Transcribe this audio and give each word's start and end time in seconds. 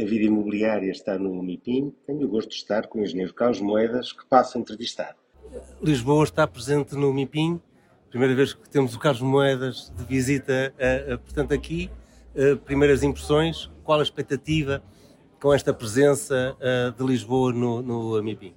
a 0.00 0.04
vida 0.04 0.24
imobiliária 0.24 0.90
está 0.90 1.18
no 1.18 1.42
MIPIM, 1.42 1.92
tenho 2.06 2.24
o 2.24 2.28
gosto 2.28 2.50
de 2.50 2.56
estar 2.56 2.86
com 2.86 3.00
o 3.00 3.02
engenheiro 3.02 3.34
Carlos 3.34 3.60
Moedas, 3.60 4.12
que 4.12 4.24
passo 4.26 4.56
a 4.56 4.60
entrevistar. 4.60 5.16
Lisboa 5.82 6.24
está 6.24 6.46
presente 6.46 6.94
no 6.94 7.12
MIPIM, 7.12 7.60
primeira 8.08 8.34
vez 8.34 8.54
que 8.54 8.68
temos 8.70 8.94
o 8.94 8.98
Carlos 8.98 9.22
Moedas 9.22 9.92
de 9.96 10.04
visita, 10.04 10.74
portanto, 11.24 11.52
aqui. 11.52 11.90
Uh, 12.34 12.56
primeiras 12.56 13.02
impressões, 13.02 13.70
qual 13.84 14.00
a 14.00 14.02
expectativa 14.02 14.82
com 15.38 15.52
esta 15.52 15.74
presença 15.74 16.56
de 16.96 17.04
Lisboa 17.04 17.52
no, 17.52 17.82
no 17.82 18.22
MIPIM? 18.22 18.54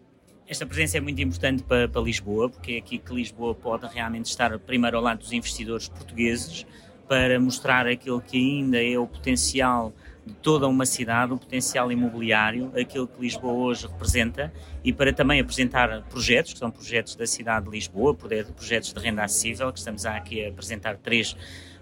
Esta 0.47 0.65
presença 0.65 0.97
é 0.97 1.01
muito 1.01 1.19
importante 1.21 1.63
para, 1.63 1.89
para, 1.89 2.01
Lisboa, 2.01 2.49
porque 2.49 2.73
é 2.73 2.77
aqui 2.77 2.99
que 2.99 3.13
Lisboa 3.13 3.55
pode 3.55 3.87
realmente 3.87 4.27
estar 4.27 4.57
primeiro 4.59 4.95
ao 4.95 5.03
lado 5.03 5.17
dos 5.17 5.33
investidores 5.33 5.89
portugueses 5.89 6.65
para 7.07 7.39
mostrar 7.39 7.87
aquilo 7.87 8.21
que 8.21 8.37
ainda 8.37 8.81
é 8.81 8.97
o 8.97 9.07
potencial 9.07 9.91
de 10.25 10.33
toda 10.33 10.67
uma 10.67 10.85
cidade, 10.85 11.33
o 11.33 11.37
potencial 11.37 11.91
imobiliário, 11.91 12.71
aquilo 12.79 13.07
que 13.07 13.21
Lisboa 13.21 13.53
hoje 13.53 13.85
representa 13.85 14.51
e 14.83 14.91
para 14.91 15.13
também 15.13 15.39
apresentar 15.39 16.01
projetos, 16.09 16.53
que 16.53 16.59
são 16.59 16.71
projetos 16.71 17.15
da 17.15 17.27
cidade 17.27 17.65
de 17.65 17.71
Lisboa, 17.71 18.15
projetos 18.15 18.91
de 18.91 18.99
renda 18.99 19.23
acessível, 19.23 19.71
que 19.71 19.79
estamos 19.79 20.05
aqui 20.05 20.43
a 20.43 20.49
apresentar 20.49 20.97
três 20.97 21.35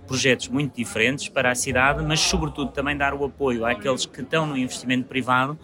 projetos 0.05 0.49
muito 0.49 0.75
diferentes 0.75 1.29
para 1.29 1.51
a 1.51 1.55
cidade, 1.55 2.03
mas 2.03 2.19
sobretudo 2.19 2.71
também 2.71 2.97
dar 2.97 3.13
o 3.13 3.23
apoio 3.23 3.65
àqueles 3.65 4.05
que 4.05 4.21
estão 4.21 4.45
no 4.45 4.57
investimento 4.57 5.07
privado 5.07 5.57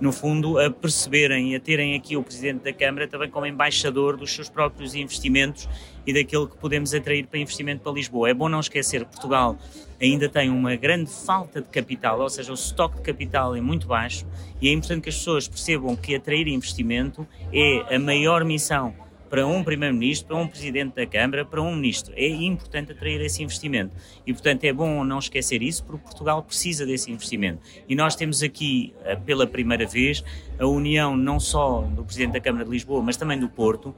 no 0.00 0.12
fundo, 0.12 0.58
a 0.58 0.70
perceberem 0.70 1.52
e 1.52 1.56
a 1.56 1.60
terem 1.60 1.94
aqui 1.94 2.16
o 2.16 2.22
Presidente 2.22 2.62
da 2.62 2.72
Câmara 2.72 3.08
também 3.08 3.30
como 3.30 3.46
embaixador 3.46 4.16
dos 4.16 4.34
seus 4.34 4.48
próprios 4.48 4.94
investimentos 4.94 5.68
e 6.06 6.12
daquilo 6.12 6.48
que 6.48 6.56
podemos 6.56 6.94
atrair 6.94 7.26
para 7.26 7.38
investimento 7.38 7.82
para 7.82 7.92
Lisboa. 7.92 8.28
É 8.28 8.34
bom 8.34 8.48
não 8.48 8.60
esquecer 8.60 9.04
que 9.04 9.12
Portugal 9.12 9.56
ainda 10.00 10.28
tem 10.28 10.50
uma 10.50 10.76
grande 10.76 11.10
falta 11.10 11.60
de 11.60 11.68
capital, 11.68 12.20
ou 12.20 12.28
seja, 12.28 12.50
o 12.50 12.54
estoque 12.54 12.96
de 12.96 13.02
capital 13.02 13.56
é 13.56 13.60
muito 13.60 13.86
baixo 13.86 14.26
e 14.60 14.68
é 14.68 14.72
importante 14.72 15.02
que 15.02 15.08
as 15.08 15.16
pessoas 15.16 15.48
percebam 15.48 15.96
que 15.96 16.14
atrair 16.14 16.46
investimento 16.48 17.26
é 17.52 17.94
a 17.94 17.98
maior 17.98 18.44
missão 18.44 18.94
para 19.28 19.46
um 19.46 19.62
Primeiro-Ministro, 19.62 20.28
para 20.28 20.36
um 20.36 20.48
Presidente 20.48 20.94
da 20.94 21.06
Câmara, 21.06 21.44
para 21.44 21.60
um 21.60 21.74
Ministro. 21.74 22.14
É 22.16 22.26
importante 22.28 22.92
atrair 22.92 23.20
esse 23.20 23.42
investimento. 23.42 23.94
E, 24.26 24.32
portanto, 24.32 24.64
é 24.64 24.72
bom 24.72 25.04
não 25.04 25.18
esquecer 25.18 25.62
isso, 25.62 25.84
porque 25.84 26.04
Portugal 26.04 26.42
precisa 26.42 26.86
desse 26.86 27.10
investimento. 27.10 27.60
E 27.88 27.94
nós 27.94 28.14
temos 28.14 28.42
aqui, 28.42 28.94
eh, 29.04 29.16
pela 29.16 29.46
primeira 29.46 29.86
vez, 29.86 30.22
a 30.58 30.66
união 30.66 31.16
não 31.16 31.38
só 31.38 31.82
do 31.82 32.04
Presidente 32.04 32.32
da 32.32 32.40
Câmara 32.40 32.64
de 32.64 32.70
Lisboa, 32.70 33.02
mas 33.02 33.16
também 33.16 33.38
do 33.38 33.48
Porto, 33.48 33.88
uh, 33.88 33.94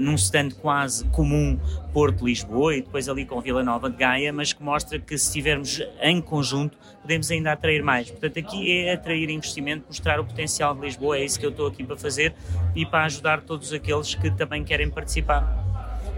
num 0.00 0.14
stand 0.14 0.50
quase 0.60 1.04
comum 1.06 1.58
Porto-Lisboa 1.92 2.76
e 2.76 2.82
depois 2.82 3.08
ali 3.08 3.24
com 3.24 3.40
Vila 3.40 3.62
Nova 3.62 3.90
de 3.90 3.96
Gaia, 3.96 4.32
mas 4.32 4.52
que 4.52 4.62
mostra 4.62 4.98
que 4.98 5.16
se 5.16 5.26
estivermos 5.26 5.80
em 6.00 6.20
conjunto 6.20 6.76
podemos 7.02 7.30
ainda 7.30 7.52
atrair 7.52 7.82
mais. 7.82 8.10
Portanto, 8.10 8.38
aqui 8.38 8.70
é 8.70 8.92
atrair 8.92 9.28
investimento, 9.28 9.84
mostrar 9.88 10.20
o 10.20 10.24
potencial 10.24 10.74
de 10.74 10.82
Lisboa, 10.82 11.18
é 11.18 11.24
isso 11.24 11.38
que 11.38 11.44
eu 11.44 11.50
estou 11.50 11.66
aqui 11.66 11.84
para 11.84 11.96
fazer 11.96 12.34
e 12.74 12.86
para 12.86 13.04
ajudar 13.04 13.42
todos 13.42 13.72
aqueles 13.72 14.14
que 14.14 14.30
também 14.30 14.64
querem 14.64 14.88
participar. 14.88 15.60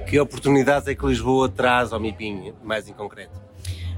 Que 0.06 0.20
oportunidades 0.20 0.86
é 0.86 0.94
que 0.94 1.04
Lisboa 1.06 1.48
traz 1.48 1.92
ao 1.92 1.98
MIPIM, 1.98 2.52
mais 2.62 2.86
em 2.88 2.92
concreto? 2.92 3.40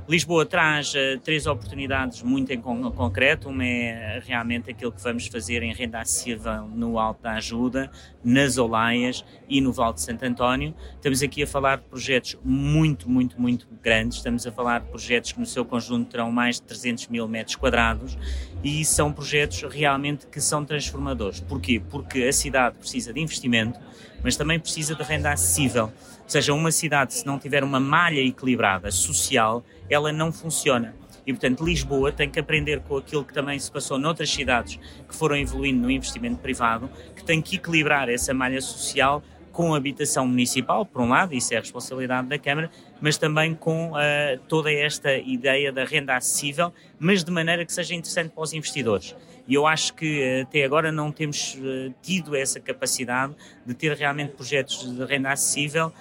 Lisboa 0.09 0.47
traz 0.47 0.95
uh, 0.95 1.19
três 1.25 1.49
oportunidades 1.49 2.23
muito 2.23 2.53
em 2.53 2.61
con 2.61 2.93
concreto. 2.93 3.49
Uma 3.49 3.65
é 3.65 4.23
realmente 4.25 4.71
aquilo 4.71 4.93
que 4.93 5.03
vamos 5.03 5.27
fazer 5.27 5.65
em 5.65 5.75
renda 5.75 6.01
acessível 6.01 6.63
no 6.69 6.97
Alto 6.97 7.23
da 7.23 7.33
Ajuda, 7.33 7.91
nas 8.27 8.59
Olaias 8.59 9.25
e 9.49 9.61
no 9.61 9.73
Val 9.73 9.93
de 9.93 10.03
Santo 10.03 10.25
António. 10.25 10.75
Estamos 10.97 11.23
aqui 11.23 11.45
a 11.45 11.47
falar 11.47 11.77
de 11.77 11.85
projetos 11.85 12.37
muito, 12.45 13.09
muito, 13.09 13.41
muito 13.41 13.69
grandes. 13.81 14.19
Estamos 14.19 14.45
a 14.45 14.51
falar 14.51 14.81
de 14.81 14.89
projetos 14.89 15.31
que 15.31 15.39
no 15.39 15.47
seu 15.47 15.65
conjunto 15.65 16.11
terão 16.11 16.33
mais 16.33 16.57
de 16.57 16.63
300 16.63 17.07
mil 17.07 17.29
metros 17.29 17.55
quadrados 17.55 18.19
e 18.65 18.85
são 18.85 19.13
projetos 19.13 19.63
realmente 19.73 20.27
que 20.27 20.41
são 20.41 20.65
transformadores. 20.65 21.39
Porquê? 21.39 21.81
Porque 21.89 22.25
a 22.25 22.33
cidade 22.33 22.77
precisa 22.79 23.13
de 23.13 23.21
investimento, 23.21 23.79
mas 24.25 24.37
também 24.37 24.59
precisa 24.59 24.97
de 24.97 25.05
renda 25.05 25.31
acessível. 25.31 25.85
Ou 25.85 26.29
seja, 26.29 26.53
uma 26.53 26.73
cidade, 26.73 27.15
se 27.15 27.25
não 27.25 27.39
tiver 27.39 27.63
uma 27.63 27.79
malha 27.79 28.21
equilibrada 28.21 28.91
social, 28.91 29.65
ela 29.89 30.13
não 30.13 30.33
funciona. 30.33 30.97
E, 31.27 31.33
portanto, 31.33 31.65
Lisboa 31.65 32.13
tem 32.13 32.31
que 32.31 32.39
aprender 32.39 32.81
com 32.81 32.97
aquilo 32.97 33.25
que 33.25 33.35
também 33.35 33.59
se 33.59 33.71
passou 33.71 33.99
noutras 33.99 34.31
cidades 34.31 34.79
que 35.09 35.15
foram 35.15 35.37
evoluindo 35.37 35.83
no 35.83 35.91
investimento 35.91 36.39
privado, 36.39 36.89
que 37.17 37.25
tem 37.25 37.43
que 37.43 37.57
equilibrar 37.57 38.09
essa 38.09 38.33
malha 38.33 38.61
social 38.61 39.23
com 39.57 39.73
a 39.73 39.79
habitação 39.79 40.27
municipal, 40.27 40.85
por 40.85 41.01
um 41.01 41.09
lado, 41.09 41.33
isso 41.35 41.55
é 41.55 41.57
a 41.57 41.61
responsabilidade 41.61 42.29
da 42.29 42.39
Câmara, 42.39 42.71
mas 43.01 43.17
também 43.17 43.55
com 43.55 43.93
uh, 43.93 44.39
toda 44.47 44.71
esta 44.71 45.17
ideia 45.17 45.73
da 45.73 45.83
renda 45.83 46.15
acessível, 46.15 46.71
mas 46.99 47.25
de 47.25 47.31
maneira 47.31 47.65
que 47.65 47.73
seja 47.73 47.95
interessante 47.95 48.33
para 48.33 48.43
os 48.43 48.53
investidores. 48.53 49.17
E 49.47 49.55
eu 49.55 49.67
acho 49.67 49.95
que 49.95 50.41
uh, 50.41 50.43
até 50.43 50.65
agora 50.65 50.91
não 50.91 51.13
temos 51.13 51.55
uh, 51.55 51.95
tido 52.03 52.35
essa 52.35 52.59
capacidade 52.61 53.35
de 53.65 53.75
ter 53.75 53.93
realmente 53.97 54.33
projetos 54.33 54.95
de 54.95 55.05
renda 55.05 55.31
acessível 55.31 55.93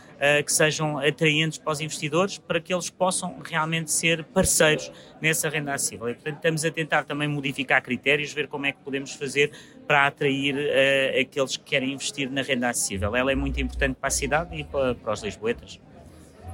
que 0.46 0.52
sejam 0.52 0.98
atraentes 0.98 1.58
para 1.58 1.74
os 1.74 1.82
investidores, 1.82 2.38
para 2.38 2.62
que 2.62 2.74
eles 2.74 2.90
possam 2.90 3.36
realmente 3.44 3.92
ser 3.92 4.24
parceiros 4.24 4.90
nessa 5.22 5.50
renda 5.50 5.74
acessível. 5.74 6.10
E, 6.10 6.14
portanto, 6.14 6.38
estamos 6.38 6.64
a 6.64 6.72
tentar 6.72 7.04
também 7.04 7.28
modificar 7.28 7.82
critérios, 7.82 8.32
ver 8.32 8.48
como 8.48 8.66
é 8.66 8.72
que 8.72 8.80
podemos 8.80 9.12
fazer 9.12 9.52
para 9.86 10.08
atrair 10.08 10.56
uh, 10.56 11.22
aqueles 11.22 11.58
que 11.58 11.64
querem 11.64 11.94
investir 11.94 12.32
na 12.32 12.42
renda 12.42 12.70
acessível. 12.70 13.16
Ela 13.16 13.34
é 13.34 13.36
muito 13.36 13.60
importante 13.60 13.98
para 14.00 14.08
a 14.08 14.12
cidade 14.12 14.56
e 14.56 14.64
para, 14.64 14.96
para 14.96 15.14
os 15.14 15.22
lisboetas. 15.22 15.80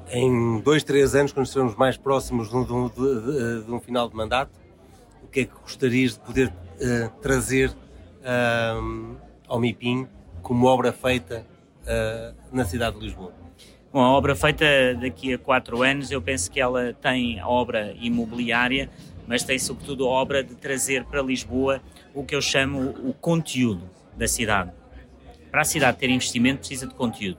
Em 0.09 0.59
dois, 0.59 0.83
três 0.83 1.15
anos, 1.15 1.31
quando 1.31 1.45
estivermos 1.45 1.75
mais 1.75 1.95
próximos 1.95 2.49
de 2.49 2.55
um, 2.55 2.89
de, 2.89 2.95
de, 2.95 3.65
de 3.65 3.71
um, 3.71 3.79
final 3.79 4.09
de 4.09 4.15
mandato, 4.15 4.51
o 5.23 5.27
que 5.27 5.41
é 5.41 5.45
que 5.45 5.53
gostarias 5.61 6.13
de 6.13 6.19
poder 6.19 6.51
uh, 6.81 7.09
trazer 7.21 7.69
uh, 7.69 9.17
ao 9.47 9.59
MIPIM 9.59 10.07
como 10.41 10.65
obra 10.65 10.91
feita 10.91 11.45
uh, 11.83 12.35
na 12.51 12.65
cidade 12.65 12.99
de 12.99 13.05
Lisboa? 13.05 13.33
Bom, 13.93 13.99
a 13.99 14.09
obra 14.11 14.35
feita 14.35 14.65
daqui 14.99 15.33
a 15.33 15.37
quatro 15.37 15.83
anos, 15.83 16.11
eu 16.11 16.21
penso 16.21 16.49
que 16.49 16.59
ela 16.59 16.93
tem 16.93 17.41
obra 17.43 17.93
imobiliária, 17.99 18.89
mas 19.27 19.43
tem 19.43 19.59
sobretudo 19.59 20.07
obra 20.07 20.43
de 20.43 20.55
trazer 20.55 21.03
para 21.05 21.21
Lisboa 21.21 21.81
o 22.13 22.23
que 22.23 22.33
eu 22.33 22.41
chamo 22.41 22.89
o 23.03 23.13
conteúdo 23.13 23.83
da 24.15 24.27
cidade. 24.27 24.71
Para 25.51 25.61
a 25.61 25.65
cidade 25.65 25.97
ter 25.97 26.09
investimento 26.09 26.59
precisa 26.59 26.87
de 26.87 26.93
conteúdo. 26.93 27.37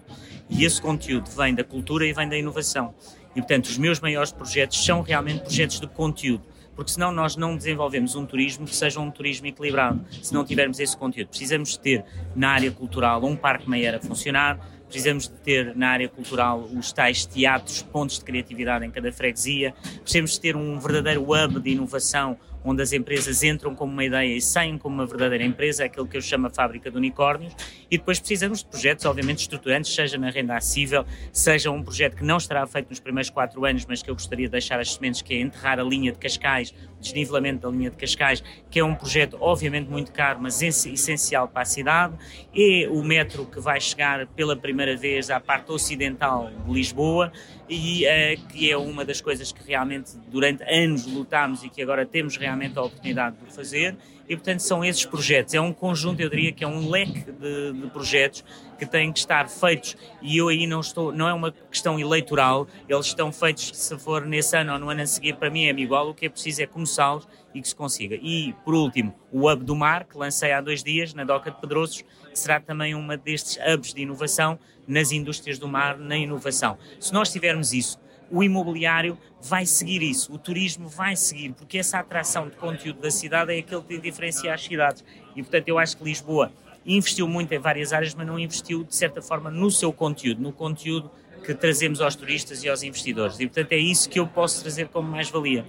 E 0.50 0.64
esse 0.64 0.81
conteúdo 0.81 1.31
vem 1.31 1.54
da 1.54 1.64
cultura 1.64 2.06
e 2.06 2.12
vem 2.12 2.28
da 2.28 2.36
inovação. 2.36 2.94
E, 3.34 3.41
portanto, 3.41 3.66
os 3.66 3.78
meus 3.78 3.98
maiores 4.00 4.31
projetos 4.31 4.84
são 4.84 5.00
realmente 5.00 5.41
projetos 5.41 5.81
de 5.81 5.86
conteúdo 5.86 6.44
porque 6.75 6.93
senão 6.93 7.12
nós 7.12 7.37
não 7.37 7.56
desenvolvemos 7.56 8.15
um 8.15 8.25
turismo 8.25 8.66
que 8.66 8.75
seja 8.75 9.00
um 9.00 9.10
turismo 9.10 9.47
equilibrado, 9.47 10.05
se 10.22 10.33
não 10.33 10.44
tivermos 10.44 10.78
esse 10.81 10.97
conteúdo. 10.97 11.28
Precisamos 11.28 11.77
ter 11.77 12.05
na 12.34 12.50
área 12.50 12.71
cultural 12.71 13.25
um 13.25 13.37
parque 13.37 13.69
Meyer 13.69 13.97
a 13.97 14.00
funcionar, 14.00 14.59
precisamos 14.87 15.28
de 15.28 15.34
ter 15.37 15.75
na 15.75 15.88
área 15.88 16.09
cultural 16.09 16.61
os 16.61 16.93
tais 16.93 17.25
teatros, 17.25 17.82
pontos 17.82 18.19
de 18.19 18.25
criatividade 18.25 18.84
em 18.84 18.91
cada 18.91 19.11
freguesia, 19.12 19.75
precisamos 20.03 20.32
de 20.32 20.41
ter 20.41 20.56
um 20.56 20.78
verdadeiro 20.78 21.22
hub 21.22 21.61
de 21.61 21.71
inovação 21.71 22.37
onde 22.65 22.83
as 22.83 22.93
empresas 22.93 23.43
entram 23.43 23.75
como 23.75 23.93
uma 23.93 24.05
ideia 24.05 24.37
e 24.37 24.41
saem 24.41 24.78
como 24.78 24.95
uma 24.95 25.06
verdadeira 25.06 25.45
empresa, 25.45 25.84
aquilo 25.84 26.06
que 26.06 26.17
eu 26.17 26.21
chamo 26.21 26.47
a 26.47 26.50
fábrica 26.50 26.91
de 26.91 26.97
unicórnios, 26.97 27.55
e 27.91 27.99
depois 27.99 28.19
precisamos 28.19 28.61
de 28.61 28.67
projetos, 28.67 29.05
obviamente, 29.05 29.41
estruturantes, 29.41 29.95
seja 29.95 30.17
na 30.19 30.31
renda 30.31 30.56
acessível, 30.56 31.05
seja 31.33 31.71
um 31.71 31.83
projeto 31.83 32.17
que 32.17 32.25
não 32.25 32.37
estará 32.37 32.67
feito 32.67 32.91
nos 32.91 33.00
primeiros 33.00 33.31
quatro 33.31 33.65
anos, 33.65 33.84
mas 33.87 34.03
que 34.03 34.11
eu 34.11 34.15
gostaria 34.15 34.47
de 34.47 34.53
deixar 34.53 34.81
as 34.81 34.95
sementes, 34.95 35.23
que 35.23 35.34
é 35.34 35.41
enterrar 35.41 35.78
a 35.78 35.83
linha 35.83 36.12
de 36.12 36.19
Cascais, 36.19 36.73
o 36.99 37.00
desnivelamento 37.00 37.62
da 37.62 37.69
linha 37.69 37.91
de 37.91 37.97
Cascais, 37.97 38.43
que 38.71 38.79
é 38.79 38.84
um 38.84 38.94
projeto, 38.94 39.37
obviamente, 39.41 39.91
muito 39.91 40.12
caro, 40.12 40.39
mas 40.41 40.62
essencial 40.62 41.49
para 41.49 41.62
a 41.62 41.65
cidade, 41.65 42.15
e 42.55 42.87
o 42.87 43.03
metro 43.03 43.44
que 43.44 43.61
vai 43.61 43.81
chegar 43.81 44.27
pela 44.29 44.56
primeira 44.56 44.97
vez 44.97 45.31
à 45.31 45.41
parte 45.41 45.73
ocidental 45.73 46.50
de 46.65 46.73
Lisboa, 46.73 47.33
e 47.72 48.05
uh, 48.05 48.49
que 48.49 48.71
é 48.71 48.77
uma 48.77 49.05
das 49.05 49.21
coisas 49.21 49.50
que 49.50 49.66
realmente 49.66 50.12
durante 50.31 50.62
anos 50.65 51.06
lutámos 51.06 51.65
e 51.65 51.71
que 51.71 51.81
agora 51.81 52.05
temos 52.05 52.37
realmente 52.37 52.78
a 52.78 52.83
oportunidade 52.83 53.37
de 53.37 53.53
fazer. 53.53 53.97
E, 54.32 54.37
portanto, 54.37 54.60
são 54.60 54.82
esses 54.82 55.05
projetos. 55.05 55.52
É 55.52 55.61
um 55.61 55.75
conjunto, 55.75 56.19
eu 56.23 56.31
diria 56.31 56.52
que 56.52 56.64
é 56.64 56.67
um 56.67 56.88
leque 56.88 57.31
de, 57.31 57.73
de, 57.75 57.87
projetos 57.88 58.43
que 58.79 58.87
têm 58.87 59.12
que 59.12 59.19
estar 59.19 59.46
feitos. 59.46 59.94
E 60.23 60.38
eu 60.38 60.49
aí 60.49 60.67
não 60.67 60.81
estou, 60.81 61.12
não 61.12 61.29
é 61.29 61.34
uma 61.34 61.52
questão 61.70 62.00
eleitoral, 62.00 62.67
eles 62.88 63.08
estão 63.08 63.31
feitos, 63.31 63.73
se 63.75 63.99
for 63.99 64.25
nesse 64.25 64.56
ano 64.56 64.73
ou 64.73 64.79
no 64.79 64.88
ano 64.88 65.02
a 65.02 65.06
seguir, 65.06 65.37
para 65.37 65.50
mim 65.50 65.67
é 65.67 65.70
igual. 65.73 66.08
O 66.08 66.14
que 66.14 66.25
é 66.25 66.29
preciso 66.31 66.62
é 66.62 66.67
começá-los 66.67 67.29
e 67.55 67.61
que 67.61 67.69
se 67.69 67.76
consiga. 67.76 68.17
E, 68.23 68.55
por 68.64 68.73
último, 68.73 69.14
o 69.31 69.50
Hub 69.50 69.62
do 69.62 69.76
Mar, 69.76 70.05
que 70.05 70.17
lancei 70.17 70.50
há 70.50 70.62
dois 70.62 70.82
dias 70.82 71.12
na 71.12 71.25
Doca 71.25 71.50
de 71.50 71.61
Pedroços, 71.61 72.00
que 72.00 72.38
será 72.38 72.58
também 72.58 72.94
uma 72.94 73.19
destes 73.19 73.58
hubs 73.58 73.93
de 73.93 74.00
inovação 74.00 74.58
nas 74.88 75.12
indústrias 75.12 75.58
do 75.58 75.69
mar, 75.69 75.99
na 75.99 76.17
inovação. 76.17 76.79
Se 76.99 77.12
nós 77.12 77.31
tivermos 77.31 77.75
isso, 77.75 78.00
o 78.32 78.43
imobiliário 78.43 79.19
vai 79.43 79.67
seguir 79.67 80.02
isso, 80.02 80.32
o 80.32 80.38
turismo 80.38 80.88
vai 80.88 81.14
seguir, 81.14 81.52
porque 81.52 81.76
essa 81.76 81.99
atração 81.99 82.49
de 82.49 82.56
conteúdo 82.56 83.00
da 83.00 83.11
cidade 83.11 83.55
é 83.55 83.58
aquele 83.58 83.82
que 83.82 83.99
diferencia 83.99 84.55
as 84.55 84.64
cidades. 84.64 85.05
E, 85.37 85.43
portanto, 85.43 85.69
eu 85.69 85.79
acho 85.79 85.99
que 85.99 86.02
Lisboa 86.02 86.50
investiu 86.87 87.29
muito 87.29 87.52
em 87.52 87.58
várias 87.58 87.93
áreas, 87.93 88.14
mas 88.14 88.26
não 88.26 88.38
investiu, 88.38 88.84
de 88.84 88.96
certa 88.96 89.20
forma, 89.20 89.50
no 89.50 89.70
seu 89.70 89.93
conteúdo, 89.93 90.40
no 90.40 90.50
conteúdo 90.50 91.11
que 91.44 91.55
trazemos 91.55 92.00
aos 92.00 92.17
turistas 92.17 92.64
e 92.64 92.69
aos 92.70 92.82
investidores. 92.82 93.38
E, 93.38 93.46
portanto, 93.46 93.73
é 93.73 93.76
isso 93.76 94.08
que 94.08 94.19
eu 94.19 94.26
posso 94.26 94.62
trazer 94.62 94.88
como 94.88 95.11
mais-valia. 95.11 95.67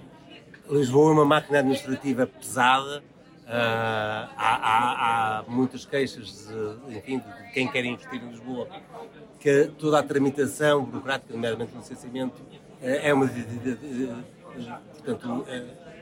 Lisboa 0.70 1.10
é 1.10 1.12
uma 1.12 1.24
máquina 1.26 1.58
administrativa 1.58 2.26
pesada, 2.26 3.04
há, 3.46 4.28
há, 4.36 5.38
há, 5.38 5.42
muitas 5.48 5.84
queixas 5.84 6.48
de, 6.88 6.98
enfim, 6.98 7.18
de 7.18 7.52
quem 7.52 7.68
quer 7.68 7.84
investir 7.84 8.22
em 8.22 8.28
Lisboa 8.28 8.68
que 9.38 9.70
toda 9.78 9.98
a 9.98 10.02
tramitação 10.02 10.84
burocrática, 10.84 11.34
nomeadamente 11.34 11.74
o 11.74 11.78
licenciamento, 11.78 12.42
é 12.80 13.12
uma. 13.12 13.30
Portanto, 14.92 15.46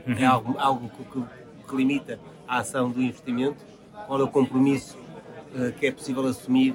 é 0.07 0.25
algo, 0.25 0.59
algo 0.59 0.91
que, 0.91 1.69
que 1.69 1.77
limita 1.77 2.19
a 2.47 2.59
ação 2.59 2.91
do 2.91 3.01
investimento. 3.03 3.65
Qual 4.07 4.21
é 4.21 4.25
o 4.25 4.29
compromisso 4.29 4.99
que 5.79 5.87
é 5.87 5.93
possível 5.93 6.27
assumir 6.27 6.75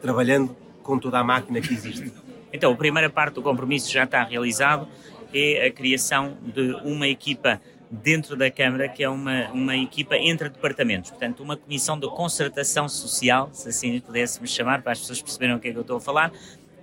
trabalhando 0.00 0.56
com 0.82 0.98
toda 0.98 1.18
a 1.18 1.24
máquina 1.24 1.60
que 1.60 1.72
existe? 1.72 2.12
Então, 2.52 2.72
a 2.72 2.76
primeira 2.76 3.08
parte 3.08 3.34
do 3.34 3.42
compromisso 3.42 3.90
já 3.90 4.04
está 4.04 4.24
realizado, 4.24 4.88
é 5.32 5.66
a 5.66 5.70
criação 5.70 6.36
de 6.42 6.72
uma 6.84 7.06
equipa 7.06 7.60
dentro 7.90 8.36
da 8.36 8.50
Câmara, 8.50 8.88
que 8.88 9.02
é 9.02 9.08
uma, 9.08 9.48
uma 9.48 9.76
equipa 9.76 10.16
entre 10.16 10.48
departamentos, 10.48 11.10
portanto, 11.10 11.42
uma 11.42 11.56
comissão 11.56 11.98
de 11.98 12.08
concertação 12.08 12.88
social, 12.88 13.48
se 13.52 13.68
assim 13.68 14.00
pudéssemos 14.00 14.50
chamar, 14.50 14.82
para 14.82 14.92
as 14.92 15.00
pessoas 15.00 15.20
perceberem 15.20 15.56
o 15.56 15.58
que 15.58 15.68
é 15.68 15.72
que 15.72 15.76
eu 15.76 15.82
estou 15.82 15.96
a 15.96 16.00
falar, 16.00 16.32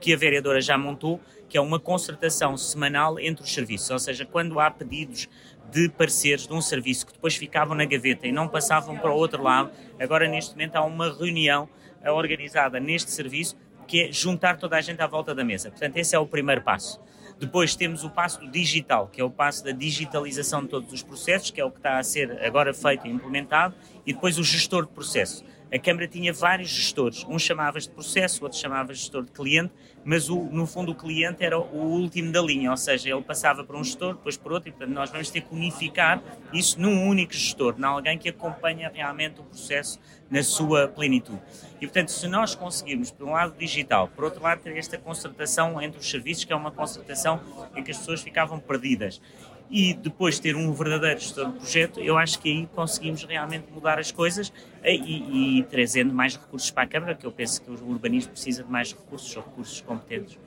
que 0.02 0.14
a 0.14 0.18
vereadora 0.18 0.60
já 0.60 0.78
montou, 0.78 1.20
que 1.48 1.58
é 1.58 1.62
uma 1.62 1.80
concertação 1.80 2.58
semanal 2.58 3.18
entre 3.20 3.44
os 3.44 3.54
serviços, 3.54 3.90
ou 3.90 4.00
seja, 4.00 4.26
quando 4.26 4.60
há 4.60 4.70
pedidos 4.70 5.30
de 5.72 5.90
pareceres 5.90 6.46
de 6.46 6.54
um 6.54 6.62
serviço 6.62 7.06
que 7.08 7.14
depois 7.14 7.36
ficavam 7.36 7.76
na 7.76 7.86
gaveta 7.86 8.28
e 8.28 8.32
não 8.32 8.48
passavam 8.48 8.98
para 8.98 9.12
o 9.12 9.16
outro 9.16 9.42
lado, 9.42 9.72
agora 10.00 10.28
neste 10.28 10.52
momento 10.52 10.76
há 10.76 10.84
uma 10.84 11.12
reunião 11.14 11.70
organizada 12.06 12.80
neste 12.80 13.12
serviço 13.12 13.58
que 13.88 14.04
é 14.04 14.12
juntar 14.12 14.58
toda 14.58 14.76
a 14.76 14.82
gente 14.82 15.02
à 15.02 15.08
volta 15.08 15.34
da 15.34 15.44
mesa. 15.44 15.72
Portanto, 15.72 15.98
esse 15.98 16.16
é 16.16 16.20
o 16.20 16.28
primeiro 16.28 16.62
passo. 16.62 17.00
Depois 17.40 17.76
temos 17.76 18.04
o 18.04 18.10
passo 18.10 18.40
do 18.40 18.48
digital, 18.48 19.08
que 19.08 19.22
é 19.22 19.24
o 19.24 19.30
passo 19.30 19.64
da 19.64 19.72
digitalização 19.72 20.64
de 20.64 20.70
todos 20.70 20.92
os 20.92 21.04
processos, 21.04 21.52
que 21.52 21.62
é 21.62 21.66
o 21.66 21.70
que 21.70 21.78
está 21.78 22.00
a 22.00 22.04
ser 22.04 22.44
agora 22.44 22.74
feito 22.74 23.06
e 23.06 23.12
implementado, 23.12 23.76
e 24.08 24.14
depois 24.14 24.40
o 24.40 24.44
gestor 24.44 24.88
de 24.88 24.94
processo 24.94 25.44
a 25.72 25.78
Câmara 25.78 26.08
tinha 26.08 26.32
vários 26.32 26.70
gestores. 26.70 27.26
Um 27.28 27.38
chamava-se 27.38 27.90
de 27.90 27.94
processo, 27.94 28.44
outro 28.44 28.58
chamava 28.58 28.94
gestor 28.94 29.24
de 29.24 29.32
cliente, 29.32 29.74
mas 30.04 30.30
o, 30.30 30.44
no 30.46 30.66
fundo 30.66 30.94
o 30.94 30.96
cliente 30.96 31.44
era 31.44 31.60
o 31.60 31.78
último 31.78 32.32
da 32.32 32.42
linha, 32.42 32.72
ou 32.72 32.78
seja, 32.78 33.10
ele 33.10 33.22
passava 33.22 33.64
por 33.66 33.76
um 33.76 33.84
gestor, 33.84 34.16
depois 34.16 34.38
por 34.38 34.54
outro, 34.54 34.70
e 34.70 34.72
portanto 34.72 34.96
nós 34.96 35.10
vamos 35.10 35.30
ter 35.30 35.42
que 35.42 35.54
unificar 35.54 36.24
isso 36.54 36.80
num 36.80 37.06
único 37.06 37.34
gestor, 37.34 37.76
em 37.78 37.84
alguém 37.84 38.18
que 38.18 38.30
acompanha 38.30 38.90
realmente 38.94 39.42
o 39.42 39.44
processo 39.44 40.00
na 40.30 40.42
sua 40.42 40.88
plenitude. 40.88 41.42
E 41.82 41.86
portanto, 41.86 42.12
se 42.12 42.28
nós 42.28 42.56
conseguirmos, 42.56 43.12
por 43.12 43.28
um 43.28 43.32
lado, 43.32 43.58
digital, 43.58 44.08
por 44.08 44.24
outro 44.24 44.42
lado, 44.42 44.62
ter 44.62 44.76
esta 44.78 44.98
concertação 44.98 45.82
entre 45.82 46.00
os 46.00 46.10
serviços, 46.10 46.46
que 46.46 46.54
é 46.54 46.56
uma 46.56 46.72
concertação 46.72 47.42
em 47.76 47.84
que 47.84 47.92
as 47.92 47.98
pessoas 47.98 48.22
ficavam 48.22 48.60
perdidas 48.60 49.22
e 49.70 49.94
depois 49.94 50.40
ter 50.40 50.56
um 50.56 50.72
verdadeiro 50.72 51.20
gestor 51.20 51.52
de 51.52 51.60
projeto, 51.60 52.00
eu 52.00 52.18
acho 52.18 52.40
que 52.40 52.50
aí 52.50 52.70
conseguimos 52.74 53.24
realmente 53.24 53.66
mudar 53.72 54.00
as 54.00 54.12
coisas 54.12 54.52
eh, 54.82 54.96
e, 54.96 55.60
e, 55.60 55.64
trazendo 55.64 56.14
mais 56.14 56.36
recursos 56.36 56.72
para 56.72 56.84
a 56.84 56.88
Câmara, 56.88 57.16
que 57.16 57.26
eu 57.26 57.32
penso 57.32 57.62
que 57.62 57.70
o 57.70 57.90
urbanismo 57.90 58.32
precisa 58.32 58.64
de 58.64 58.72
mais 58.72 58.94
recursos, 58.94 59.36
ou 59.36 59.44
recursos 59.44 59.82
competentes. 59.82 60.40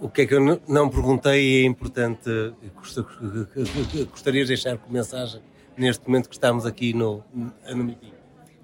O 0.00 0.08
que 0.08 0.22
é 0.22 0.26
que 0.26 0.34
eu 0.34 0.60
não 0.68 0.88
perguntei 0.88 1.40
e 1.40 1.62
é 1.62 1.66
importante, 1.66 2.30
gostaria 4.10 4.42
de 4.42 4.48
deixar 4.48 4.76
como 4.76 4.92
mensagem 4.92 5.40
neste 5.76 6.06
momento 6.06 6.28
que 6.28 6.34
estamos 6.34 6.66
aqui 6.66 6.92
no, 6.92 7.24
no? 7.32 7.96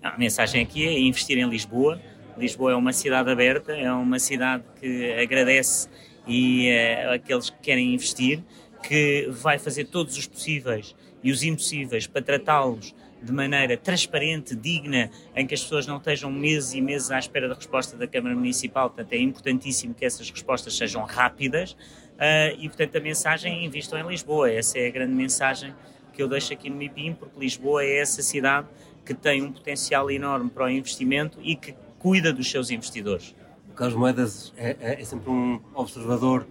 A 0.02 0.18
mensagem 0.18 0.62
aqui 0.62 0.86
é 0.86 1.00
investir 1.00 1.38
em 1.38 1.48
Lisboa. 1.48 1.98
Lisboa 2.36 2.72
é 2.72 2.74
uma 2.74 2.92
cidade 2.92 3.30
aberta, 3.30 3.72
é 3.72 3.90
uma 3.90 4.18
cidade 4.18 4.64
que 4.78 5.12
agradece 5.14 5.88
e 6.26 6.68
é, 6.68 7.14
aqueles 7.14 7.48
que 7.48 7.58
querem 7.60 7.94
investir 7.94 8.42
que 8.86 9.28
vai 9.30 9.58
fazer 9.58 9.86
todos 9.86 10.16
os 10.16 10.26
possíveis 10.26 10.94
e 11.22 11.32
os 11.32 11.42
impossíveis 11.42 12.06
para 12.06 12.20
tratá-los 12.22 12.94
de 13.22 13.32
maneira 13.32 13.78
transparente, 13.78 14.54
digna, 14.54 15.10
em 15.34 15.46
que 15.46 15.54
as 15.54 15.62
pessoas 15.62 15.86
não 15.86 15.96
estejam 15.96 16.30
meses 16.30 16.74
e 16.74 16.80
meses 16.82 17.10
à 17.10 17.18
espera 17.18 17.48
da 17.48 17.54
resposta 17.54 17.96
da 17.96 18.06
Câmara 18.06 18.34
Municipal. 18.34 18.90
Portanto, 18.90 19.14
é 19.14 19.18
importantíssimo 19.18 19.94
que 19.94 20.04
essas 20.04 20.28
respostas 20.28 20.76
sejam 20.76 21.02
rápidas 21.04 21.72
uh, 21.72 22.58
e, 22.58 22.68
portanto, 22.68 22.96
a 22.96 23.00
mensagem 23.00 23.60
é 23.60 23.64
invistam 23.64 23.98
em 23.98 24.06
Lisboa. 24.06 24.50
Essa 24.50 24.78
é 24.78 24.88
a 24.88 24.90
grande 24.90 25.14
mensagem 25.14 25.74
que 26.12 26.22
eu 26.22 26.28
deixo 26.28 26.52
aqui 26.52 26.68
no 26.68 26.76
MIPIM, 26.76 27.14
porque 27.14 27.40
Lisboa 27.40 27.82
é 27.82 28.00
essa 28.00 28.22
cidade 28.22 28.68
que 29.04 29.14
tem 29.14 29.42
um 29.42 29.50
potencial 29.50 30.10
enorme 30.10 30.50
para 30.50 30.66
o 30.66 30.68
investimento 30.70 31.38
e 31.42 31.56
que 31.56 31.74
cuida 31.98 32.32
dos 32.32 32.50
seus 32.50 32.70
investidores. 32.70 33.34
O 33.70 33.72
Carlos 33.72 33.96
Moedas 33.96 34.52
é, 34.58 34.76
é, 34.78 35.00
é 35.00 35.04
sempre 35.04 35.30
um 35.30 35.58
observador 35.74 36.46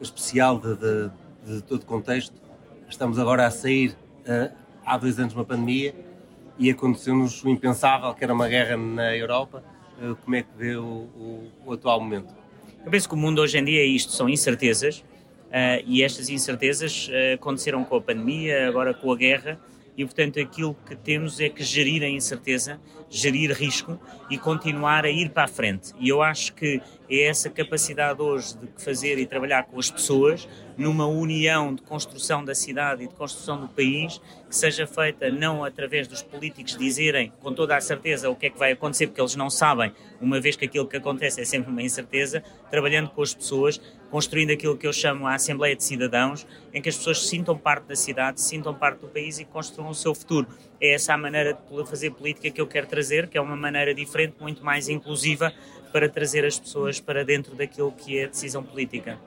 especial 0.00 0.58
de, 0.58 0.76
de 0.76 1.10
de 1.48 1.62
todo 1.62 1.86
contexto. 1.86 2.34
Estamos 2.88 3.18
agora 3.18 3.46
a 3.46 3.50
sair 3.50 3.96
uh, 4.26 4.54
há 4.84 4.98
dois 4.98 5.18
anos 5.18 5.34
uma 5.34 5.44
pandemia 5.44 5.94
e 6.58 6.70
aconteceu-nos 6.70 7.42
o 7.42 7.48
impensável, 7.48 8.12
que 8.14 8.22
era 8.22 8.34
uma 8.34 8.48
guerra 8.48 8.76
na 8.76 9.16
Europa. 9.16 9.64
Uh, 10.00 10.14
como 10.16 10.36
é 10.36 10.42
que 10.42 10.48
vê 10.56 10.76
o, 10.76 10.84
o, 10.84 11.52
o, 11.66 11.72
atual 11.72 12.00
momento? 12.00 12.34
Eu 12.84 12.90
penso 12.90 13.08
que 13.08 13.14
o 13.14 13.18
mundo 13.18 13.40
hoje 13.40 13.58
em 13.58 13.64
dia 13.64 13.80
é 13.80 13.86
isto, 13.86 14.12
são 14.12 14.28
incertezas 14.28 14.98
uh, 14.98 15.82
e 15.86 16.02
estas 16.02 16.28
incertezas 16.28 17.10
aconteceram 17.34 17.82
com 17.84 17.96
a 17.96 18.00
pandemia, 18.00 18.68
agora 18.68 18.92
com 18.92 19.10
a 19.10 19.16
guerra 19.16 19.58
e, 19.96 20.04
portanto, 20.04 20.38
aquilo 20.38 20.76
que 20.86 20.94
temos 20.94 21.40
é 21.40 21.48
que 21.48 21.64
gerir 21.64 22.04
a 22.04 22.08
incerteza, 22.08 22.80
gerir 23.10 23.50
risco 23.50 23.98
e 24.30 24.38
continuar 24.38 25.04
a 25.04 25.10
ir 25.10 25.30
para 25.30 25.42
a 25.42 25.48
frente. 25.48 25.92
E 25.98 26.08
eu 26.08 26.22
acho 26.22 26.54
que 26.54 26.80
é 27.10 27.24
essa 27.24 27.48
capacidade 27.48 28.20
hoje 28.20 28.56
de 28.56 28.68
fazer 28.82 29.18
e 29.18 29.26
trabalhar 29.26 29.64
com 29.64 29.78
as 29.78 29.90
pessoas 29.90 30.48
numa 30.76 31.06
união 31.06 31.74
de 31.74 31.82
construção 31.82 32.44
da 32.44 32.54
cidade 32.54 33.04
e 33.04 33.08
de 33.08 33.14
construção 33.14 33.60
do 33.60 33.68
país 33.68 34.20
que 34.48 34.54
seja 34.54 34.86
feita 34.86 35.30
não 35.30 35.64
através 35.64 36.06
dos 36.06 36.22
políticos 36.22 36.76
dizerem 36.76 37.32
com 37.40 37.52
toda 37.52 37.76
a 37.76 37.80
certeza 37.80 38.30
o 38.30 38.36
que 38.36 38.46
é 38.46 38.50
que 38.50 38.58
vai 38.58 38.72
acontecer, 38.72 39.06
porque 39.06 39.20
eles 39.20 39.36
não 39.36 39.50
sabem, 39.50 39.92
uma 40.20 40.40
vez 40.40 40.56
que 40.56 40.64
aquilo 40.64 40.86
que 40.86 40.96
acontece 40.96 41.40
é 41.40 41.44
sempre 41.44 41.70
uma 41.70 41.82
incerteza, 41.82 42.42
trabalhando 42.70 43.10
com 43.10 43.22
as 43.22 43.34
pessoas, 43.34 43.80
construindo 44.10 44.50
aquilo 44.50 44.76
que 44.76 44.86
eu 44.86 44.92
chamo 44.92 45.26
a 45.26 45.34
Assembleia 45.34 45.76
de 45.76 45.84
Cidadãos, 45.84 46.46
em 46.72 46.80
que 46.80 46.88
as 46.88 46.96
pessoas 46.96 47.22
se 47.22 47.28
sintam 47.28 47.56
parte 47.58 47.84
da 47.86 47.96
cidade, 47.96 48.40
se 48.40 48.48
sintam 48.48 48.74
parte 48.74 49.00
do 49.00 49.08
país 49.08 49.38
e 49.38 49.44
construam 49.44 49.90
o 49.90 49.94
seu 49.94 50.14
futuro. 50.14 50.46
É 50.80 50.94
essa 50.94 51.12
a 51.12 51.18
maneira 51.18 51.52
de 51.52 51.86
fazer 51.86 52.10
política 52.12 52.50
que 52.50 52.60
eu 52.60 52.66
quero 52.66 52.86
trazer, 52.86 53.28
que 53.28 53.36
é 53.36 53.40
uma 53.40 53.56
maneira 53.56 53.94
diferente, 53.94 54.36
muito 54.40 54.64
mais 54.64 54.88
inclusiva, 54.88 55.52
para 55.92 56.08
trazer 56.08 56.44
as 56.44 56.58
pessoas 56.58 57.00
para 57.00 57.24
dentro 57.24 57.54
daquilo 57.54 57.92
que 57.92 58.18
é 58.18 58.26
decisão 58.26 58.62
política. 58.62 59.18